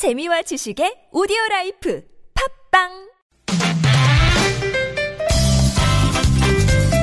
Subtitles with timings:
[0.00, 2.02] 재미와 지식의 오디오 life
[2.72, 2.88] 팟빵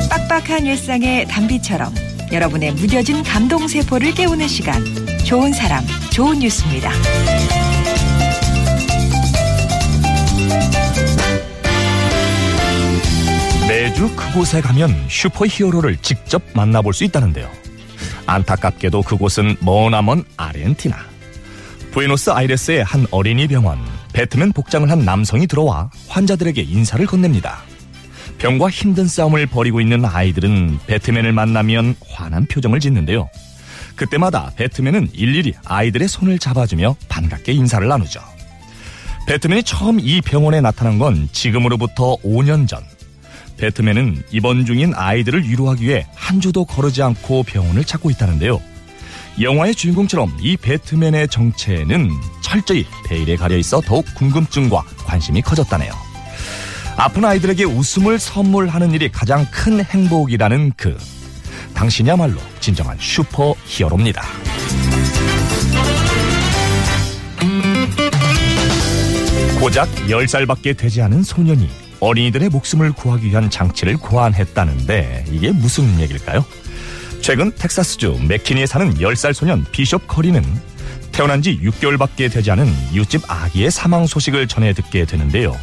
[0.10, 1.94] 빡빡한 일상의 단비처럼
[2.32, 4.84] 여러분의 무뎌진 감동 세포를 깨우는 시간
[5.28, 6.90] 좋은 사람 좋은 뉴스입니다.
[13.70, 17.48] 매주 그곳에 가면 슈퍼히어로를 직접 만나볼 수 있다는데요.
[18.26, 21.17] 안타깝게도 그곳은 머나먼 아르헨티나.
[21.98, 23.80] 부에노스 아이레스의 한 어린이 병원,
[24.14, 27.64] 배트맨 복장을 한 남성이 들어와 환자들에게 인사를 건넵니다.
[28.38, 33.28] 병과 힘든 싸움을 벌이고 있는 아이들은 배트맨을 만나면 환한 표정을 짓는데요.
[33.96, 38.20] 그때마다 배트맨은 일일이 아이들의 손을 잡아주며 반갑게 인사를 나누죠.
[39.26, 42.84] 배트맨이 처음 이 병원에 나타난 건 지금으로부터 5년 전.
[43.58, 48.62] 배트맨은 입원 중인 아이들을 위로하기 위해 한 주도 거르지 않고 병원을 찾고 있다는데요.
[49.40, 52.10] 영화의 주인공처럼 이 배트맨의 정체는
[52.42, 55.92] 철저히 베일에 가려 있어 더욱 궁금증과 관심이 커졌다네요.
[56.96, 60.98] 아픈 아이들에게 웃음을 선물하는 일이 가장 큰 행복이라는 그
[61.76, 64.24] 당신이야말로 진정한 슈퍼 히어로입니다.
[69.60, 76.44] 고작 10살밖에 되지 않은 소년이 어린이들의 목숨을 구하기 위한 장치를 고안했다는데 이게 무슨 얘기일까요?
[77.28, 80.42] 최근 텍사스주 맥키니에 사는 10살 소년 비숍 커리는
[81.12, 85.54] 태어난 지 6개월밖에 되지 않은 이웃집 아기의 사망 소식을 전해 듣게 되는데요.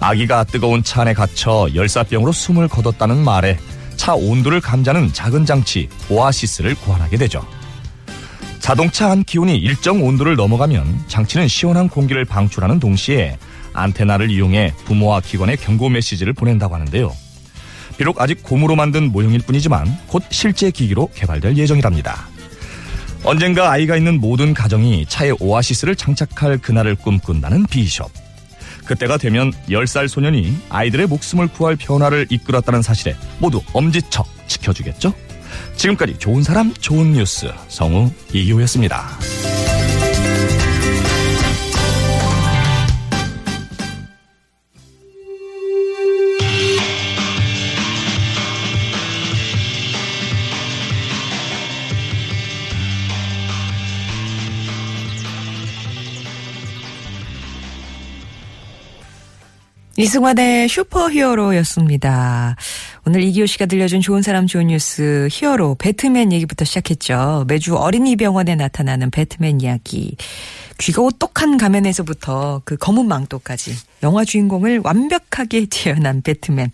[0.00, 3.58] 아기가 뜨거운 차 안에 갇혀 열사병으로 숨을 거뒀다는 말에
[3.96, 7.46] 차 온도를 감자는 작은 장치 오아시스를 고안하게 되죠.
[8.58, 13.36] 자동차 안 기온이 일정 온도를 넘어가면 장치는 시원한 공기를 방출하는 동시에
[13.74, 17.25] 안테나를 이용해 부모와 기관에 경고 메시지를 보낸다고 하는데요.
[17.96, 22.28] 비록 아직 고무로 만든 모형일 뿐이지만 곧 실제 기기로 개발될 예정이랍니다.
[23.24, 28.10] 언젠가 아이가 있는 모든 가정이 차에 오아시스를 장착할 그날을 꿈꾼다는 비숍.
[28.84, 35.12] 그때가 되면 10살 소년이 아이들의 목숨을 구할 변화를 이끌었다는 사실에 모두 엄지척 지켜주겠죠?
[35.74, 39.18] 지금까지 좋은 사람 좋은 뉴스 성우 이기호였습니다.
[59.98, 62.54] 이승환의 슈퍼 히어로였습니다.
[63.06, 67.46] 오늘 이기호 씨가 들려준 좋은 사람 좋은 뉴스 히어로 배트맨 얘기부터 시작했죠.
[67.48, 70.16] 매주 어린이 병원에 나타나는 배트맨 이야기.
[70.78, 76.70] 귀가 오똑한 가면에서부터 그 검은 망토까지 영화 주인공을 완벽하게 재현한 배트맨.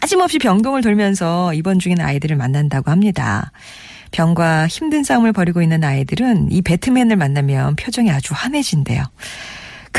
[0.00, 3.52] 빠짐없이 병동을 돌면서 입원 중인 아이들을 만난다고 합니다.
[4.10, 9.04] 병과 힘든 싸움을 벌이고 있는 아이들은 이 배트맨을 만나면 표정이 아주 환해진대요.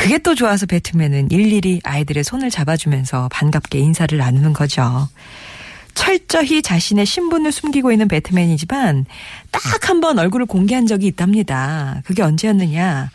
[0.02, 5.08] 그게 또 좋아서 배트맨은 일일이 아이들의 손을 잡아주면서 반갑게 인사를 나누는 거죠.
[5.94, 9.04] 철저히 자신의 신분을 숨기고 있는 배트맨이지만
[9.50, 12.00] 딱 한 번 얼굴을 공개한 적이 있답니다.
[12.04, 13.10] 그게 언제였느냐.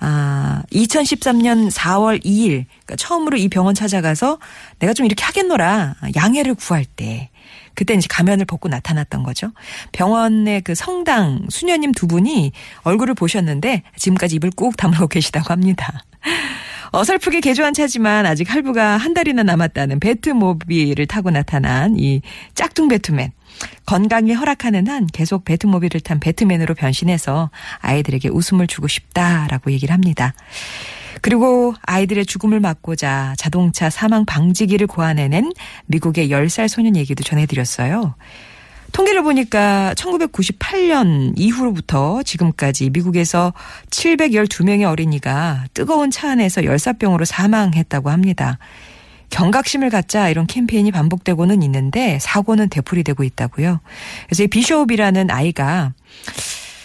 [0.00, 4.38] 아, 2013년 4월 2일, 그러니까 처음으로 이 병원 찾아가서
[4.78, 5.96] 내가 좀 이렇게 하겠노라.
[6.14, 7.30] 양해를 구할 때.
[7.74, 9.50] 그때 이제 가면을 벗고 나타났던 거죠.
[9.92, 16.02] 병원의 그 성당 수녀님 두 분이 얼굴을 보셨는데 지금까지 입을 꾹 다물고 계시다고 합니다.
[16.92, 22.22] 어설프게 개조한 차지만 아직 할부가 한 달이나 남았다는 배트모빌을 타고 나타난 이
[22.54, 23.32] 짝퉁 배트맨.
[23.86, 30.34] 건강이 허락하는 한 계속 배트모빌을 탄 배트맨으로 변신해서 아이들에게 웃음을 주고 싶다라고 얘기를 합니다.
[31.20, 35.52] 그리고 아이들의 죽음을 막고자 자동차 사망 방지기를 고안해낸
[35.86, 38.14] 미국의 10살 소년 얘기도 전해드렸어요.
[38.92, 43.52] 통계를 보니까 1998년 이후로부터 지금까지 미국에서
[43.90, 48.58] 712명의 어린이가 뜨거운 차 안에서 열사병으로 사망했다고 합니다.
[49.30, 53.80] 경각심을 갖자 이런 캠페인이 반복되고는 있는데 사고는 되풀이되고 있다고요.
[54.26, 55.92] 그래서 이 비숍이라는 아이가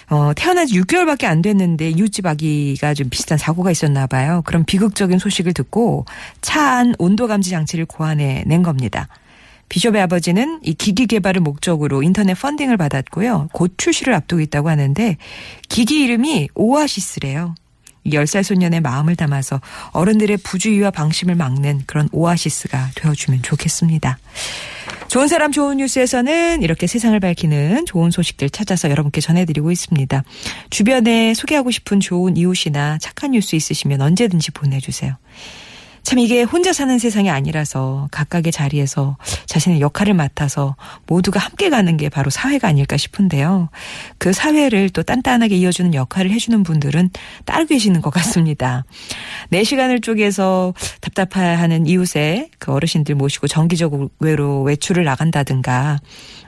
[0.09, 4.41] 어, 태어난 지 6개월밖에 안 됐는데 이웃집 아기가 좀 비슷한 사고가 있었나 봐요.
[4.45, 6.05] 그런 비극적인 소식을 듣고
[6.41, 9.07] 차 안 온도 감지 장치를 고안해 낸 겁니다.
[9.73, 13.49] 비숍의 아버지는 이 기기 개발을 목적으로 인터넷 펀딩을 받았고요.
[13.53, 15.17] 곧 출시를 앞두고 있다고 하는데
[15.67, 17.55] 기기 이름이 오아시스래요.
[18.05, 19.61] 10살 소년의 마음을 담아서
[19.93, 24.19] 어른들의 부주의와 방심을 막는 그런 오아시스가 되어주면 좋겠습니다.
[25.07, 30.23] 좋은 사람 좋은 뉴스에서는 이렇게 세상을 밝히는 좋은 소식들 찾아서 여러분께 전해드리고 있습니다.
[30.69, 35.17] 주변에 소개하고 싶은 좋은 이웃이나 착한 뉴스 있으시면 언제든지 보내주세요.
[36.03, 40.75] 참 이게 혼자 사는 세상이 아니라서 각각의 자리에서 자신의 역할을 맡아서
[41.07, 43.69] 모두가 함께 가는 게 바로 사회가 아닐까 싶은데요.
[44.17, 47.09] 그 사회를 또 단단하게 이어주는 역할을 해주는 분들은
[47.45, 48.83] 따로 계시는 것 같습니다.
[49.49, 55.99] 내 시간을 쪼개서 답답해하는 이웃에 그 어르신들 모시고 정기적으로 외출을 나간다든가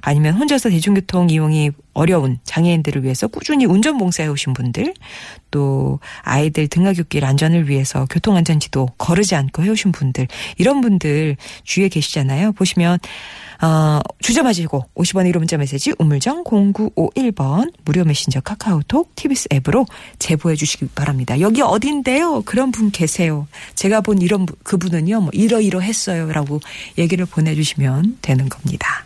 [0.02, 4.94] 아니면 혼자서 대중교통 이용이 어려운 장애인들을 위해서 꾸준히 운전 봉사해 오신 분들
[5.50, 10.28] 또 아이들 등하굣길 안전을 위해서 교통안전지도 거르지 않고 해오신 분들
[10.58, 12.52] 이런 분들 주위에 계시잖아요.
[12.52, 13.00] 보시면
[13.62, 19.86] 어, 주저 마시고 50원의 1호 문자 메시지 우물정 0951번 무료 메신저 카카오톡 TBS 앱으로
[20.20, 21.40] 제보해 주시기 바랍니다.
[21.40, 22.42] 여기 어딘데요?
[22.42, 23.48] 그런 분 계세요.
[23.76, 25.22] 제가 본 이런 그분은요.
[25.22, 26.60] 뭐 이러이러했어요라고
[26.98, 29.04] 얘기를 보내 주시면 되는 겁니다.